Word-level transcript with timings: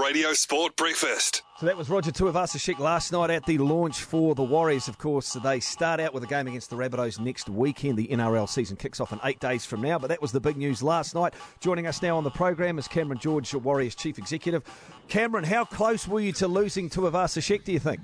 Radio 0.00 0.32
Sport 0.32 0.76
Breakfast. 0.76 1.42
So 1.58 1.66
that 1.66 1.76
was 1.76 1.90
Roger 1.90 2.10
Tuivasa-Sheck 2.10 2.78
last 2.78 3.12
night 3.12 3.30
at 3.30 3.44
the 3.46 3.58
launch 3.58 4.02
for 4.02 4.34
the 4.34 4.42
Warriors. 4.42 4.88
Of 4.88 4.98
course, 4.98 5.32
they 5.34 5.60
start 5.60 6.00
out 6.00 6.14
with 6.14 6.22
a 6.24 6.26
game 6.26 6.46
against 6.46 6.70
the 6.70 6.76
Rabbitohs 6.76 7.20
next 7.20 7.48
weekend. 7.48 7.98
The 7.98 8.08
NRL 8.08 8.48
season 8.48 8.76
kicks 8.76 9.00
off 9.00 9.12
in 9.12 9.20
eight 9.24 9.40
days 9.40 9.64
from 9.64 9.82
now, 9.82 9.98
but 9.98 10.08
that 10.08 10.22
was 10.22 10.32
the 10.32 10.40
big 10.40 10.56
news 10.56 10.82
last 10.82 11.14
night. 11.14 11.34
Joining 11.60 11.86
us 11.86 12.02
now 12.02 12.16
on 12.16 12.24
the 12.24 12.30
program 12.30 12.78
is 12.78 12.88
Cameron 12.88 13.18
George, 13.18 13.54
Warriors 13.54 13.94
Chief 13.94 14.18
Executive. 14.18 14.62
Cameron, 15.08 15.44
how 15.44 15.64
close 15.64 16.08
were 16.08 16.20
you 16.20 16.32
to 16.32 16.48
losing 16.48 16.88
Tuivasa-Sheck, 16.88 17.64
do 17.64 17.72
you 17.72 17.78
think? 17.78 18.00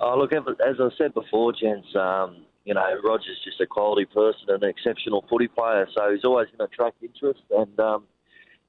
Oh, 0.00 0.18
look, 0.18 0.32
as 0.32 0.76
I 0.80 0.88
said 0.98 1.14
before, 1.14 1.52
gents, 1.52 1.88
um, 1.96 2.44
you 2.64 2.74
know, 2.74 2.84
Roger's 3.02 3.40
just 3.44 3.60
a 3.60 3.66
quality 3.66 4.06
person 4.06 4.48
and 4.48 4.62
an 4.62 4.68
exceptional 4.70 5.24
footy 5.30 5.48
player, 5.48 5.86
so 5.94 6.12
he's 6.12 6.24
always 6.24 6.48
going 6.48 6.58
to 6.58 6.64
attract 6.64 7.02
interest 7.02 7.42
and... 7.50 7.78
Um, 7.80 8.04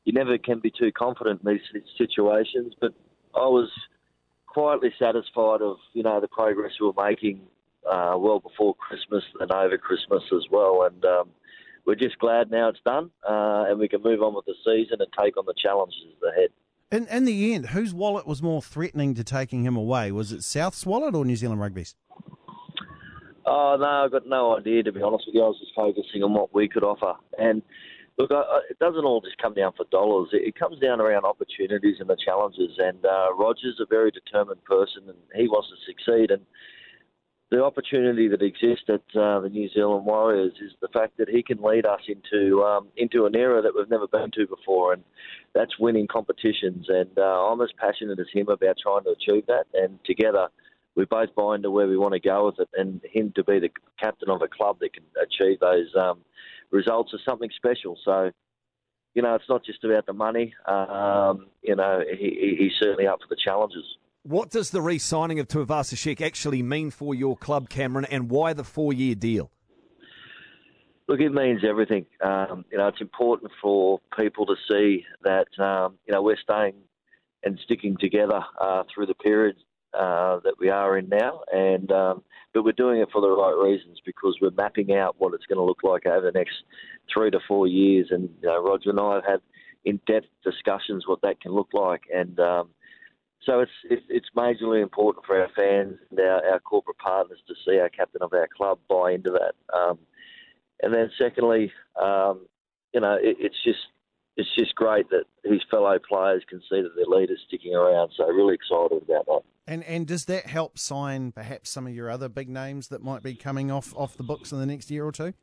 you 0.05 0.13
never 0.13 0.37
can 0.37 0.59
be 0.59 0.71
too 0.71 0.91
confident 0.91 1.41
in 1.43 1.53
these 1.53 1.83
situations. 1.97 2.73
But 2.79 2.93
I 3.35 3.47
was 3.47 3.69
quietly 4.47 4.93
satisfied 4.97 5.61
of 5.61 5.77
you 5.93 6.03
know 6.03 6.21
the 6.21 6.27
progress 6.27 6.73
we 6.79 6.87
were 6.87 7.03
making 7.03 7.41
uh, 7.91 8.15
well 8.17 8.39
before 8.39 8.75
Christmas 8.75 9.23
and 9.39 9.51
over 9.51 9.77
Christmas 9.77 10.23
as 10.33 10.45
well, 10.49 10.83
and 10.83 11.03
um, 11.03 11.29
we're 11.85 11.95
just 11.95 12.17
glad 12.19 12.49
now 12.49 12.69
it's 12.69 12.79
done 12.85 13.11
uh, 13.27 13.65
and 13.67 13.79
we 13.79 13.87
can 13.87 14.01
move 14.01 14.21
on 14.21 14.33
with 14.33 14.45
the 14.45 14.55
season 14.63 14.97
and 14.99 15.09
take 15.19 15.37
on 15.37 15.45
the 15.45 15.53
challenges 15.61 16.01
ahead. 16.27 16.49
In, 16.91 17.07
in 17.07 17.25
the 17.25 17.53
end, 17.53 17.67
whose 17.67 17.93
wallet 17.93 18.27
was 18.27 18.41
more 18.41 18.61
threatening 18.61 19.15
to 19.15 19.23
taking 19.23 19.65
him 19.65 19.75
away? 19.75 20.11
Was 20.11 20.31
it 20.31 20.43
South's 20.43 20.85
wallet 20.85 21.15
or 21.15 21.25
New 21.25 21.35
Zealand 21.35 21.59
Rugby's? 21.59 21.95
Oh 23.47 23.75
no, 23.79 23.85
I've 23.85 24.11
got 24.11 24.27
no 24.27 24.57
idea 24.57 24.83
to 24.83 24.91
be 24.91 25.01
honest 25.01 25.25
with 25.27 25.35
you. 25.35 25.43
I 25.43 25.47
was 25.47 25.59
just 25.59 25.75
focusing 25.75 26.23
on 26.23 26.33
what 26.33 26.53
we 26.53 26.67
could 26.67 26.83
offer, 26.83 27.13
and 27.37 27.61
Look, 28.17 28.31
it 28.69 28.79
doesn't 28.79 29.03
all 29.03 29.19
just 29.19 29.37
come 29.37 29.53
down 29.53 29.73
for 29.75 29.85
dollars. 29.91 30.29
It 30.31 30.57
comes 30.57 30.79
down 30.79 31.01
around 31.01 31.25
opportunities 31.25 31.97
and 31.99 32.09
the 32.09 32.15
challenges. 32.23 32.71
And 32.77 33.05
uh, 33.05 33.33
Roger's 33.37 33.79
a 33.81 33.85
very 33.85 34.09
determined 34.09 34.63
person, 34.63 35.03
and 35.07 35.17
he 35.35 35.49
wants 35.49 35.69
to 35.69 35.75
succeed. 35.85 36.31
And 36.31 36.41
the 37.51 37.61
opportunity 37.61 38.29
that 38.29 38.41
exists 38.41 38.85
at 38.87 39.03
uh, 39.19 39.41
the 39.41 39.49
New 39.51 39.69
Zealand 39.69 40.05
Warriors 40.05 40.53
is 40.61 40.71
the 40.81 40.87
fact 40.89 41.17
that 41.17 41.29
he 41.29 41.43
can 41.43 41.61
lead 41.61 41.85
us 41.85 42.01
into 42.07 42.63
um, 42.63 42.87
into 42.95 43.25
an 43.25 43.35
era 43.35 43.61
that 43.61 43.73
we've 43.75 43.89
never 43.89 44.07
been 44.07 44.31
to 44.31 44.47
before, 44.47 44.93
and 44.93 45.03
that's 45.53 45.77
winning 45.77 46.07
competitions. 46.07 46.85
And 46.87 47.17
uh, 47.17 47.21
I'm 47.21 47.61
as 47.61 47.69
passionate 47.77 48.19
as 48.19 48.27
him 48.33 48.47
about 48.47 48.77
trying 48.81 49.03
to 49.03 49.11
achieve 49.11 49.45
that. 49.47 49.65
And 49.73 49.99
together, 50.05 50.47
we 50.95 51.05
both 51.05 51.35
buy 51.35 51.55
into 51.55 51.69
where 51.69 51.87
we 51.87 51.97
want 51.97 52.13
to 52.13 52.19
go 52.19 52.45
with 52.45 52.59
it, 52.59 52.69
and 52.75 53.01
him 53.11 53.33
to 53.35 53.43
be 53.43 53.59
the 53.59 53.69
captain 53.99 54.29
of 54.29 54.41
a 54.41 54.47
club 54.47 54.77
that 54.79 54.93
can 54.93 55.03
achieve 55.21 55.59
those. 55.59 55.93
Um, 55.95 56.19
results 56.75 57.13
are 57.13 57.19
something 57.27 57.49
special. 57.55 57.97
So, 58.03 58.31
you 59.13 59.21
know, 59.21 59.35
it's 59.35 59.49
not 59.49 59.63
just 59.65 59.83
about 59.83 60.05
the 60.05 60.13
money. 60.13 60.53
Um, 60.67 61.47
you 61.61 61.75
know, 61.75 62.01
he, 62.07 62.57
he's 62.59 62.73
certainly 62.79 63.07
up 63.07 63.19
for 63.21 63.27
the 63.29 63.37
challenges. 63.43 63.83
What 64.23 64.49
does 64.49 64.71
the 64.71 64.81
re-signing 64.81 65.39
of 65.39 65.47
Tuivasa-Sheck 65.47 66.19
actually 66.19 66.63
mean 66.63 66.89
for 66.89 67.13
your 67.13 67.37
club, 67.37 67.69
Cameron, 67.69 68.05
and 68.05 68.29
why 68.29 68.53
the 68.53 68.63
four-year 68.63 69.15
deal? 69.15 69.51
Look, 71.07 71.19
it 71.19 71.31
means 71.31 71.61
everything. 71.63 72.07
Um, 72.21 72.65
you 72.71 72.79
know, 72.79 72.87
it's 72.87 73.01
important 73.01 73.51
for 73.61 74.01
people 74.17 74.47
to 74.47 74.55
see 74.69 75.05
that 75.23 75.47
um, 75.63 75.99
you 76.07 76.13
know 76.13 76.23
we're 76.23 76.37
staying 76.41 76.73
and 77.43 77.59
sticking 77.63 77.95
together 77.99 78.41
uh, 78.59 78.83
through 78.91 79.05
the 79.05 79.13
periods 79.13 79.59
uh, 79.93 80.39
that 80.43 80.55
we 80.59 80.69
are 80.69 80.97
in 80.97 81.07
now, 81.07 81.41
and 81.53 81.91
um, 81.91 82.23
but 82.55 82.63
we're 82.63 82.71
doing 82.71 83.01
it 83.01 83.09
for 83.11 83.19
the 83.19 83.29
right 83.29 83.69
reasons 83.69 83.99
because 84.05 84.37
we're 84.41 84.49
mapping 84.51 84.95
out 84.95 85.15
what 85.19 85.33
it's 85.33 85.45
going 85.45 85.57
to 85.57 85.63
look 85.63 85.83
like 85.83 86.05
over 86.05 86.25
the 86.25 86.31
next 86.31 86.55
three 87.13 87.29
to 87.29 87.39
four 87.45 87.67
years. 87.67 88.07
And 88.11 88.29
you 88.41 88.47
know, 88.47 88.63
Roger 88.63 88.91
and 88.91 88.99
I 88.99 89.15
have 89.15 89.25
had 89.25 89.41
in-depth 89.83 90.27
discussions 90.41 91.03
what 91.05 91.21
that 91.21 91.41
can 91.41 91.51
look 91.51 91.67
like, 91.73 92.03
and 92.11 92.39
um, 92.39 92.69
so 93.45 93.59
it's, 93.59 93.71
it's, 94.09 94.29
majorly 94.35 94.81
important 94.81 95.23
for 95.25 95.39
our 95.39 95.49
fans 95.55 95.97
and 96.09 96.19
our, 96.19 96.43
our, 96.53 96.59
corporate 96.61 96.97
partners 96.97 97.37
to 97.47 97.53
see 97.63 97.77
our 97.77 97.89
captain 97.89 98.23
of 98.23 98.33
our 98.33 98.47
club 98.57 98.79
buy 98.89 99.11
into 99.11 99.29
that. 99.31 99.77
Um, 99.77 99.99
and 100.81 100.91
then 100.91 101.11
secondly, 101.19 101.71
um, 102.01 102.47
you 102.93 103.01
know, 103.01 103.17
it, 103.21 103.37
it's 103.39 103.63
just 103.63 103.79
it's 104.37 104.49
just 104.57 104.75
great 104.75 105.09
that 105.09 105.25
his 105.43 105.61
fellow 105.71 105.97
players 106.07 106.43
can 106.49 106.59
see 106.69 106.81
that 106.81 106.91
their 106.95 107.05
leader's 107.07 107.39
sticking 107.47 107.73
around. 107.73 108.11
So 108.17 108.25
really 108.25 108.55
excited 108.55 109.01
about 109.03 109.25
that. 109.25 109.41
And 109.67 109.83
and 109.85 110.05
does 110.05 110.25
that 110.25 110.45
help 110.45 110.77
sign 110.77 111.31
perhaps 111.31 111.69
some 111.71 111.87
of 111.87 111.95
your 111.95 112.09
other 112.09 112.29
big 112.29 112.49
names 112.49 112.89
that 112.89 113.03
might 113.03 113.23
be 113.23 113.35
coming 113.35 113.71
off 113.71 113.93
off 113.95 114.15
the 114.15 114.23
books 114.23 114.51
in 114.51 114.59
the 114.59 114.65
next 114.65 114.91
year 114.91 115.05
or 115.05 115.11
two? 115.11 115.33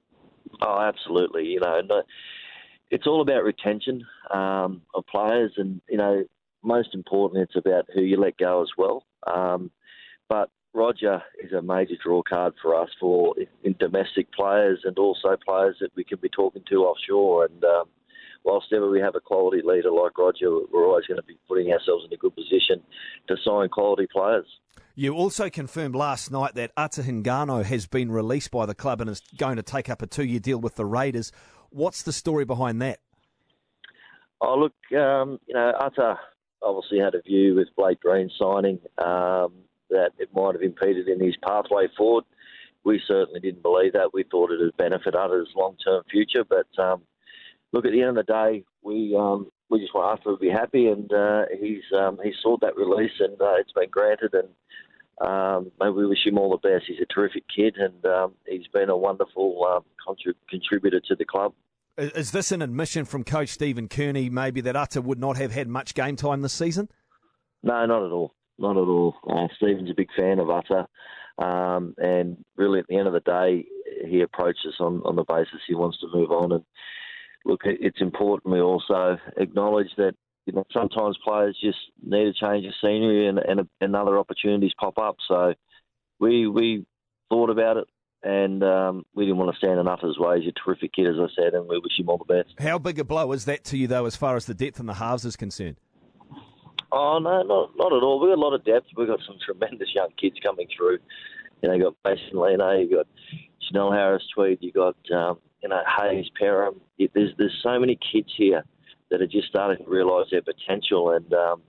Oh, 0.60 0.78
absolutely. 0.80 1.46
You 1.46 1.60
know, 1.60 1.80
it's 2.90 3.06
all 3.06 3.22
about 3.22 3.42
retention 3.42 4.04
um, 4.32 4.82
of 4.94 5.04
players, 5.06 5.52
and 5.56 5.80
you 5.88 5.96
know, 5.96 6.24
most 6.62 6.94
important, 6.94 7.42
it's 7.42 7.56
about 7.56 7.86
who 7.94 8.02
you 8.02 8.16
let 8.16 8.36
go 8.36 8.62
as 8.62 8.68
well. 8.76 9.04
Um, 9.26 9.70
but 10.28 10.50
Roger 10.74 11.22
is 11.42 11.52
a 11.52 11.62
major 11.62 11.94
draw 12.02 12.22
card 12.22 12.54
for 12.62 12.74
us 12.74 12.90
for 13.00 13.34
in 13.62 13.74
domestic 13.78 14.32
players 14.32 14.80
and 14.84 14.98
also 14.98 15.36
players 15.44 15.76
that 15.80 15.90
we 15.96 16.04
can 16.04 16.18
be 16.20 16.28
talking 16.28 16.62
to 16.68 16.84
offshore. 16.84 17.46
And 17.46 17.64
um, 17.64 17.88
whilst 18.44 18.72
ever 18.72 18.90
we 18.90 19.00
have 19.00 19.14
a 19.14 19.20
quality 19.20 19.62
leader 19.64 19.90
like 19.90 20.16
Roger, 20.18 20.50
we're 20.72 20.86
always 20.86 21.06
going 21.06 21.20
to 21.20 21.26
be 21.26 21.38
putting 21.48 21.72
ourselves 21.72 22.04
in 22.06 22.12
a 22.12 22.16
good 22.16 22.34
position 22.34 22.82
to 23.28 23.36
sign 23.44 23.68
quality 23.68 24.06
players. 24.12 24.46
You 24.94 25.14
also 25.14 25.48
confirmed 25.48 25.94
last 25.94 26.30
night 26.30 26.54
that 26.54 26.72
Ata 26.76 27.02
Hingano 27.02 27.64
has 27.64 27.86
been 27.86 28.10
released 28.10 28.50
by 28.50 28.66
the 28.66 28.74
club 28.74 29.00
and 29.00 29.08
is 29.08 29.22
going 29.36 29.56
to 29.56 29.62
take 29.62 29.88
up 29.88 30.02
a 30.02 30.06
two 30.06 30.24
year 30.24 30.40
deal 30.40 30.58
with 30.58 30.74
the 30.74 30.84
Raiders. 30.84 31.32
What's 31.70 32.02
the 32.02 32.12
story 32.12 32.44
behind 32.44 32.82
that? 32.82 32.98
Oh, 34.40 34.58
look, 34.58 34.74
um, 35.00 35.38
you 35.46 35.54
know, 35.54 35.72
Ata 35.80 36.18
obviously 36.62 36.98
had 36.98 37.14
a 37.14 37.22
view 37.22 37.54
with 37.54 37.68
Blake 37.76 38.00
Green 38.00 38.30
signing 38.38 38.80
um, 38.98 39.52
that 39.88 40.10
it 40.18 40.28
might 40.34 40.54
have 40.54 40.62
impeded 40.62 41.08
in 41.08 41.24
his 41.24 41.36
pathway 41.46 41.86
forward. 41.96 42.24
We 42.84 43.00
certainly 43.06 43.40
didn't 43.40 43.62
believe 43.62 43.92
that. 43.92 44.12
We 44.12 44.24
thought 44.24 44.50
it 44.50 44.60
would 44.60 44.76
benefit 44.76 45.14
Ata's 45.14 45.48
long 45.54 45.76
term 45.84 46.02
future, 46.10 46.44
but 46.44 46.66
um, 46.82 47.02
look, 47.72 47.84
at 47.84 47.92
the 47.92 48.00
end 48.00 48.16
of 48.16 48.26
the 48.26 48.32
day, 48.32 48.64
we 48.82 49.16
um, 49.18 49.50
we 49.70 49.80
just 49.80 49.94
want 49.94 50.20
Ata 50.20 50.30
to 50.30 50.36
be 50.36 50.50
happy, 50.50 50.86
and 50.88 51.12
uh, 51.12 51.44
he's 51.58 51.82
um, 51.98 52.18
he's 52.22 52.34
sought 52.42 52.60
that 52.60 52.76
release, 52.76 53.12
and 53.20 53.40
uh, 53.40 53.54
it's 53.58 53.72
been 53.72 53.90
granted. 53.90 54.34
And 54.34 54.48
um, 55.26 55.72
maybe 55.80 55.92
we 55.92 56.06
wish 56.06 56.26
him 56.26 56.38
all 56.38 56.50
the 56.50 56.68
best. 56.68 56.84
He's 56.86 57.00
a 57.00 57.12
terrific 57.12 57.44
kid, 57.54 57.76
and 57.76 58.04
um, 58.04 58.32
he's 58.46 58.66
been 58.72 58.90
a 58.90 58.96
wonderful 58.96 59.64
um, 59.64 59.84
contrib- 60.06 60.34
contributor 60.48 61.00
to 61.08 61.16
the 61.16 61.24
club. 61.24 61.54
Is 61.98 62.30
this 62.30 62.52
an 62.52 62.62
admission 62.62 63.04
from 63.04 63.22
Coach 63.22 63.50
Stephen 63.50 63.86
Kearney, 63.86 64.30
maybe 64.30 64.62
that 64.62 64.76
Ata 64.76 65.02
would 65.02 65.18
not 65.18 65.36
have 65.36 65.52
had 65.52 65.68
much 65.68 65.94
game 65.94 66.16
time 66.16 66.40
this 66.40 66.54
season? 66.54 66.88
No, 67.62 67.84
not 67.84 68.04
at 68.04 68.12
all. 68.12 68.34
Not 68.58 68.78
at 68.78 68.88
all. 68.88 69.14
Uh, 69.28 69.48
Stephen's 69.56 69.90
a 69.90 69.94
big 69.94 70.08
fan 70.16 70.38
of 70.38 70.48
Ata, 70.48 70.86
um, 71.38 71.94
and 71.98 72.42
really, 72.56 72.78
at 72.78 72.86
the 72.88 72.96
end 72.96 73.08
of 73.08 73.12
the 73.12 73.20
day, 73.20 73.66
he 74.06 74.20
approaches 74.20 74.74
on, 74.80 75.02
on 75.04 75.16
the 75.16 75.24
basis 75.24 75.60
he 75.66 75.74
wants 75.74 75.98
to 76.00 76.08
move 76.12 76.30
on, 76.30 76.52
and 76.52 76.64
look, 77.44 77.60
it's 77.64 78.00
important 78.00 78.52
we 78.52 78.60
also 78.60 79.18
acknowledge 79.36 79.88
that 79.96 80.14
you 80.46 80.52
know 80.52 80.64
sometimes 80.72 81.16
players 81.24 81.56
just 81.62 81.78
need 82.02 82.26
a 82.28 82.32
change 82.32 82.66
of 82.66 82.72
scenery 82.80 83.28
and, 83.28 83.38
and, 83.38 83.68
and 83.80 83.96
other 83.96 84.18
opportunities 84.18 84.72
pop 84.78 84.98
up. 84.98 85.16
So 85.28 85.54
we 86.18 86.46
we 86.46 86.84
thought 87.30 87.50
about 87.50 87.76
it 87.78 87.86
and 88.22 88.62
um, 88.62 89.04
we 89.14 89.24
didn't 89.24 89.38
want 89.38 89.52
to 89.52 89.58
stand 89.58 89.80
in 89.80 89.88
Ata's 89.88 90.18
way. 90.18 90.40
He's 90.40 90.48
a 90.48 90.64
terrific 90.64 90.92
kid, 90.92 91.08
as 91.08 91.16
I 91.18 91.26
said, 91.34 91.54
and 91.54 91.68
we 91.68 91.78
wish 91.78 91.98
him 91.98 92.08
all 92.08 92.18
the 92.18 92.24
best. 92.24 92.54
How 92.60 92.78
big 92.78 92.98
a 92.98 93.04
blow 93.04 93.32
is 93.32 93.44
that 93.46 93.64
to 93.64 93.76
you, 93.76 93.88
though, 93.88 94.06
as 94.06 94.14
far 94.14 94.36
as 94.36 94.46
the 94.46 94.54
depth 94.54 94.78
in 94.78 94.86
the 94.86 94.94
halves 94.94 95.24
is 95.24 95.36
concerned? 95.36 95.76
Oh 96.92 97.18
no, 97.18 97.42
not 97.42 97.70
not 97.76 97.92
at 97.92 98.02
all. 98.02 98.20
We've 98.20 98.30
got 98.30 98.38
a 98.38 98.40
lot 98.40 98.54
of 98.54 98.64
depth. 98.64 98.86
We've 98.96 99.08
got 99.08 99.20
some 99.26 99.38
tremendous 99.44 99.88
young 99.94 100.10
kids 100.20 100.36
coming 100.42 100.68
through. 100.76 100.98
You 101.62 101.68
know, 101.68 101.74
you've 101.74 101.84
got 101.84 101.96
Mason 102.04 102.38
Lino, 102.38 102.72
you've 102.72 102.90
got 102.90 103.06
Chanel 103.72 103.92
Harris 103.92 104.22
Tweed, 104.34 104.58
you 104.60 104.72
got 104.72 104.96
um, 105.14 105.38
you 105.62 105.68
know, 105.68 105.80
Hayze, 105.98 106.30
Perham. 106.40 106.80
There's 106.98 107.32
there's 107.38 107.60
so 107.62 107.78
many 107.78 107.98
kids 108.12 108.28
here 108.36 108.64
that 109.10 109.22
are 109.22 109.26
just 109.26 109.48
starting 109.48 109.84
to 109.84 109.90
realise 109.90 110.28
their 110.30 110.42
potential, 110.42 111.10
and 111.10 111.32
um, 111.32 111.62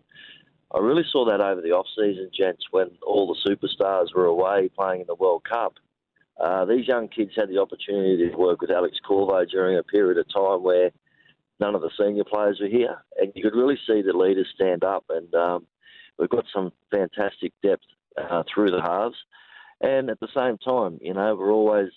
I 0.73 0.79
really 0.79 1.03
saw 1.11 1.25
that 1.25 1.41
over 1.41 1.61
the 1.61 1.71
off 1.71 1.85
season, 1.95 2.29
gents, 2.37 2.65
when 2.71 2.87
all 3.05 3.27
the 3.27 3.49
superstars 3.49 4.13
were 4.15 4.25
away 4.25 4.69
playing 4.77 5.01
in 5.01 5.07
the 5.07 5.15
World 5.15 5.43
Cup. 5.49 5.73
Uh, 6.43 6.65
these 6.65 6.87
young 6.87 7.07
kids 7.07 7.31
had 7.35 7.47
the 7.49 7.59
opportunity 7.59 8.27
to 8.27 8.35
work 8.35 8.59
with 8.59 8.71
Alex 8.71 8.97
Corvo 9.07 9.45
during 9.45 9.77
a 9.77 9.83
period 9.83 10.17
of 10.17 10.25
time 10.33 10.63
where 10.63 10.89
none 11.59 11.75
of 11.75 11.81
the 11.81 11.91
senior 11.97 12.23
players 12.23 12.59
were 12.59 12.67
here, 12.67 12.97
and 13.17 13.31
you 13.35 13.43
could 13.43 13.55
really 13.57 13.77
see 13.87 14.01
the 14.01 14.17
leaders 14.17 14.47
stand 14.55 14.83
up. 14.83 15.05
And 15.09 15.33
um, 15.35 15.67
we've 16.17 16.29
got 16.29 16.45
some 16.53 16.73
fantastic 16.91 17.53
depth 17.61 17.85
uh, 18.17 18.43
through 18.51 18.71
the 18.71 18.81
halves, 18.81 19.15
and 19.83 20.09
at 20.09 20.19
the 20.19 20.29
same 20.33 20.57
time, 20.57 20.97
you 21.01 21.13
know, 21.13 21.35
we're 21.35 21.51
always 21.51 21.89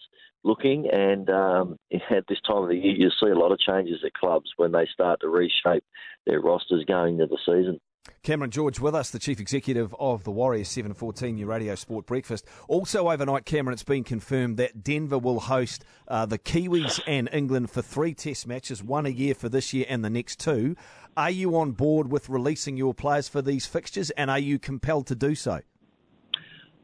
looking. 0.43 0.89
And 0.93 1.31
um, 1.31 1.79
at 2.11 2.27
this 2.29 2.41
time 2.47 2.65
of 2.65 2.69
the 2.69 2.77
year, 2.77 2.95
you 2.95 3.11
see 3.21 3.31
a 3.31 3.39
lot 3.39 3.53
of 3.53 3.59
changes 3.59 4.01
at 4.05 4.13
clubs 4.13 4.51
when 4.57 4.73
they 4.73 4.87
start 4.93 5.21
to 5.21 5.29
reshape 5.29 5.85
their 6.27 6.41
rosters 6.41 6.85
going 6.87 7.15
into 7.15 7.27
the 7.27 7.39
season. 7.47 7.81
Cameron 8.23 8.53
George 8.53 8.79
with 8.79 8.95
us, 8.95 9.11
the 9.11 9.19
Chief 9.19 9.41
Executive 9.41 9.95
of 9.99 10.23
the 10.23 10.31
Warriors 10.31 10.69
714 10.69 11.35
New 11.35 11.47
Radio 11.47 11.75
Sport 11.75 12.07
Breakfast. 12.07 12.45
Also 12.69 13.11
overnight, 13.11 13.45
Cameron, 13.45 13.73
it's 13.73 13.83
been 13.83 14.05
confirmed 14.05 14.59
that 14.59 14.85
Denver 14.85 15.19
will 15.19 15.41
host 15.41 15.85
uh, 16.07 16.25
the 16.25 16.39
Kiwis 16.39 17.01
and 17.07 17.29
England 17.33 17.71
for 17.71 17.83
three 17.83 18.15
test 18.15 18.47
matches, 18.47 18.83
one 18.83 19.07
a 19.07 19.11
year 19.11 19.35
for 19.35 19.49
this 19.49 19.73
year 19.73 19.87
and 19.89 20.05
the 20.05 20.11
next 20.11 20.39
two. 20.39 20.77
Are 21.17 21.31
you 21.31 21.57
on 21.57 21.73
board 21.73 22.11
with 22.11 22.29
releasing 22.29 22.77
your 22.77 22.95
players 22.95 23.29
for 23.29 23.43
these 23.43 23.67
fixtures 23.67 24.11
and 24.11 24.31
are 24.31 24.39
you 24.39 24.59
compelled 24.61 25.09
to 25.09 25.17
do 25.17 25.35
so? 25.35 25.63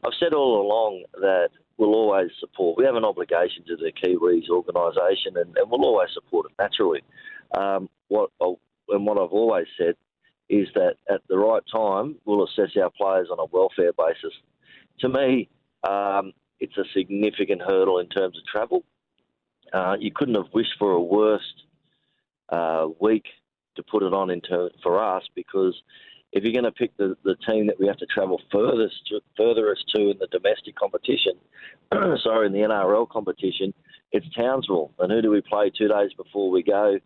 I've 0.05 0.13
said 0.19 0.35
all 0.35 0.61
along 0.61 1.05
that 1.15 1.51
we'll 1.77 1.95
always 1.95 2.31
support. 2.41 2.77
We 2.79 2.85
have 2.85 2.97
an 2.97 3.05
obligation 3.05 3.65
to 3.67 3.77
the 3.77 3.93
Kiwis 3.93 4.49
organisation 4.51 5.37
and, 5.37 5.57
and 5.57 5.71
we'll 5.71 5.85
always 5.85 6.11
support 6.13 6.47
it 6.51 6.63
naturally. 6.63 7.03
Um, 7.57 7.89
what 8.09 8.31
and 8.89 9.07
what 9.07 9.19
I've 9.19 9.31
always 9.31 9.67
said 9.79 9.95
is 10.49 10.69
that 10.75 10.97
at 11.09 11.23
the 11.29 11.39
right 11.39 11.63
time, 11.73 12.17
we'll 12.25 12.45
assess 12.45 12.77
our 12.81 12.91
players 12.91 13.29
on 13.31 13.39
a 13.39 13.47
welfare 13.47 13.93
basis. 13.97 14.35
To 15.01 15.09
me, 15.09 15.49
um, 15.89 16.33
it's 16.61 16.77
a 16.77 16.85
significant 16.95 17.63
hurdle 17.63 17.99
in 17.99 18.09
terms 18.09 18.37
of 18.37 18.45
travel. 18.47 18.85
Uh, 19.73 19.97
you 19.99 20.11
couldn't 20.15 20.35
have 20.35 20.53
wished 20.53 20.75
for 20.79 20.93
a 20.93 21.01
worse 21.01 21.55
uh, 22.51 22.89
week 23.01 23.25
to 23.77 23.83
put 23.83 24.03
it 24.03 24.13
on 24.13 24.31
in 24.31 24.43
for 24.83 25.03
us 25.03 25.23
because 25.35 25.75
if 26.33 26.45
you're 26.45 26.53
going 26.53 26.65
to 26.65 26.73
pick 26.73 26.97
the, 26.97 27.15
the 27.25 27.37
team 27.47 27.67
that 27.67 27.79
we 27.79 27.87
have 27.87 27.99
to 27.99 28.07
travel 28.07 28.41
furthest 28.51 29.07
to, 29.09 29.21
furthest 29.37 29.85
to 29.95 30.11
in 30.11 30.19
the 30.19 30.27
domestic 30.29 30.75
competition, 30.77 31.35
sorry, 32.23 32.47
in 32.47 32.53
the 32.53 32.61
NRL 32.61 33.09
competition, 33.09 33.75
it's 34.13 34.27
Townsville. 34.35 34.93
And 34.99 35.13
who 35.13 35.21
do 35.21 35.31
we 35.31 35.43
play 35.43 35.71
two 35.71 35.89
days 35.89 36.11
before 36.17 36.51
we 36.51 36.63
go 36.63 36.99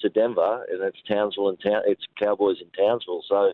to 0.00 0.08
Denver, 0.08 0.66
and 0.68 0.82
it's 0.82 0.98
Townsville 1.08 1.48
and 1.48 1.60
Town, 1.62 1.82
it's 1.86 2.02
Cowboys 2.18 2.56
in 2.60 2.70
Townsville. 2.70 3.22
So 3.28 3.52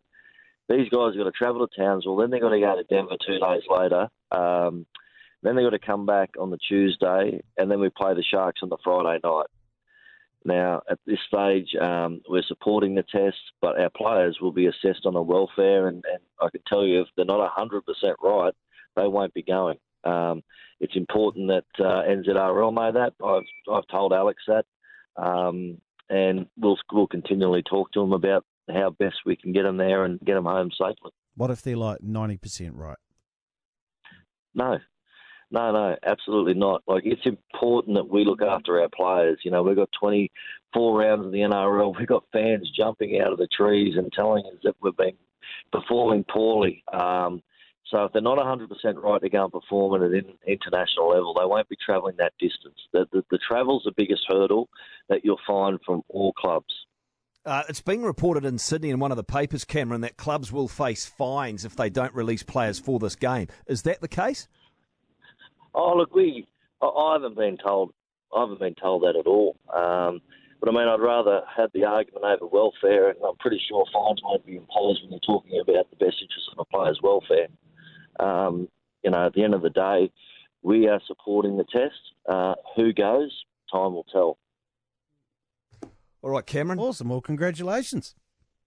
these 0.68 0.88
guys 0.88 1.14
are 1.14 1.18
going 1.18 1.24
to 1.24 1.30
travel 1.32 1.66
to 1.66 1.76
Townsville, 1.76 2.16
then 2.16 2.30
they're 2.30 2.40
going 2.40 2.60
to 2.60 2.66
go 2.66 2.76
to 2.76 2.84
Denver 2.84 3.16
two 3.26 3.38
days 3.38 3.62
later. 3.68 4.08
Um, 4.32 4.86
then 5.42 5.54
they've 5.54 5.64
got 5.64 5.70
to 5.70 5.78
come 5.78 6.06
back 6.06 6.30
on 6.40 6.50
the 6.50 6.58
Tuesday, 6.58 7.40
and 7.56 7.70
then 7.70 7.80
we 7.80 7.90
play 7.90 8.14
the 8.14 8.24
Sharks 8.24 8.60
on 8.62 8.70
the 8.70 8.78
Friday 8.82 9.20
night. 9.22 9.46
Now, 10.44 10.82
at 10.90 10.98
this 11.06 11.18
stage, 11.26 11.74
um, 11.80 12.20
we're 12.28 12.42
supporting 12.42 12.94
the 12.94 13.02
test, 13.02 13.36
but 13.60 13.78
our 13.78 13.90
players 13.90 14.38
will 14.40 14.52
be 14.52 14.66
assessed 14.66 15.04
on 15.04 15.16
a 15.16 15.22
welfare, 15.22 15.88
and, 15.88 16.02
and 16.10 16.22
I 16.40 16.48
can 16.50 16.62
tell 16.66 16.84
you 16.84 17.00
if 17.00 17.08
they're 17.16 17.24
not 17.24 17.56
100% 17.56 17.82
right, 18.22 18.54
they 18.96 19.06
won't 19.06 19.34
be 19.34 19.42
going. 19.42 19.78
Um, 20.04 20.42
it's 20.80 20.96
important 20.96 21.48
that 21.48 21.84
uh, 21.84 22.02
NZRL 22.08 22.72
know 22.72 22.92
that. 22.92 23.14
I've, 23.24 23.74
I've 23.74 23.88
told 23.88 24.12
Alex 24.12 24.42
that. 24.46 24.64
Um, 25.16 25.80
and 26.10 26.46
we'll 26.56 26.78
we'll 26.92 27.06
continually 27.06 27.62
talk 27.62 27.92
to 27.92 28.00
them 28.00 28.12
about 28.12 28.44
how 28.70 28.90
best 28.90 29.16
we 29.26 29.36
can 29.36 29.52
get 29.52 29.62
them 29.62 29.76
there 29.76 30.04
and 30.04 30.20
get 30.20 30.34
them 30.34 30.44
home 30.44 30.70
safely. 30.70 31.10
What 31.36 31.50
if 31.50 31.62
they're 31.62 31.76
like 31.76 32.02
ninety 32.02 32.36
percent 32.36 32.74
right? 32.74 32.96
No, 34.54 34.78
no, 35.50 35.72
no, 35.72 35.96
absolutely 36.04 36.54
not. 36.54 36.82
Like 36.86 37.04
it's 37.06 37.26
important 37.26 37.96
that 37.96 38.08
we 38.08 38.24
look 38.24 38.42
after 38.42 38.80
our 38.80 38.88
players. 38.88 39.38
You 39.44 39.50
know, 39.50 39.62
we've 39.62 39.76
got 39.76 39.90
twenty 39.98 40.30
four 40.72 40.98
rounds 40.98 41.26
of 41.26 41.32
the 41.32 41.38
NRL. 41.38 41.96
We've 41.98 42.06
got 42.06 42.24
fans 42.32 42.70
jumping 42.76 43.20
out 43.20 43.32
of 43.32 43.38
the 43.38 43.48
trees 43.48 43.94
and 43.96 44.12
telling 44.12 44.44
us 44.46 44.58
that 44.64 44.74
we've 44.80 44.96
been 44.96 45.16
performing 45.72 46.24
poorly. 46.24 46.84
Um, 46.92 47.42
so 47.90 48.04
if 48.04 48.12
they're 48.12 48.20
not 48.20 48.36
100% 48.36 48.68
right 49.02 49.20
to 49.20 49.30
go 49.30 49.44
and 49.44 49.52
perform 49.52 50.02
at 50.02 50.10
an 50.10 50.24
international 50.46 51.08
level, 51.08 51.32
they 51.32 51.46
won't 51.46 51.68
be 51.70 51.76
travelling 51.84 52.16
that 52.18 52.34
distance. 52.38 52.76
The, 52.92 53.06
the, 53.12 53.24
the 53.30 53.38
travel's 53.38 53.84
the 53.84 53.92
biggest 53.96 54.24
hurdle 54.28 54.68
that 55.08 55.24
you'll 55.24 55.40
find 55.46 55.78
from 55.86 56.02
all 56.08 56.34
clubs. 56.34 56.74
Uh, 57.46 57.62
it's 57.66 57.80
been 57.80 58.02
reported 58.02 58.44
in 58.44 58.58
Sydney 58.58 58.90
in 58.90 58.98
one 58.98 59.10
of 59.10 59.16
the 59.16 59.24
papers, 59.24 59.64
Cameron, 59.64 60.02
that 60.02 60.18
clubs 60.18 60.52
will 60.52 60.68
face 60.68 61.06
fines 61.06 61.64
if 61.64 61.76
they 61.76 61.88
don't 61.88 62.14
release 62.14 62.42
players 62.42 62.78
for 62.78 62.98
this 62.98 63.16
game. 63.16 63.46
Is 63.66 63.82
that 63.82 64.02
the 64.02 64.08
case? 64.08 64.48
Oh, 65.74 65.94
look, 65.96 66.14
we. 66.14 66.46
I 66.80 67.12
haven't 67.14 67.36
been 67.36 67.56
told. 67.56 67.92
I 68.34 68.40
haven't 68.40 68.60
been 68.60 68.74
told 68.74 69.02
that 69.02 69.16
at 69.16 69.26
all. 69.26 69.56
Um, 69.74 70.20
but 70.60 70.68
I 70.68 70.72
mean, 70.72 70.88
I'd 70.88 71.00
rather 71.00 71.42
have 71.56 71.70
the 71.72 71.84
argument 71.84 72.24
over 72.24 72.46
welfare, 72.46 73.10
and 73.10 73.18
I'm 73.26 73.36
pretty 73.36 73.60
sure 73.68 73.84
fines 73.92 74.20
won't 74.22 74.44
be 74.44 74.56
imposed 74.56 75.02
when 75.02 75.10
you're 75.12 75.20
talking 75.20 75.60
about 75.60 75.88
the 75.90 75.96
best 75.96 76.16
interests 76.20 76.48
of 76.52 76.58
a 76.58 76.64
player's 76.64 77.00
welfare. 77.02 77.48
Um, 78.20 78.68
you 79.04 79.10
know, 79.10 79.26
at 79.26 79.34
the 79.34 79.44
end 79.44 79.54
of 79.54 79.62
the 79.62 79.70
day, 79.70 80.10
we 80.62 80.88
are 80.88 81.00
supporting 81.06 81.56
the 81.56 81.64
test. 81.64 81.94
Uh, 82.28 82.54
who 82.76 82.92
goes? 82.92 83.30
Time 83.72 83.94
will 83.94 84.06
tell. 84.10 84.38
All 86.22 86.30
right, 86.30 86.44
Cameron. 86.44 86.80
Awesome. 86.80 87.08
Well, 87.08 87.20
congratulations. 87.20 88.16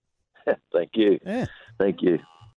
Thank 0.73 0.91
you. 0.93 1.19
Yeah. 1.25 1.47
Thank 1.77 2.01
you. 2.01 2.19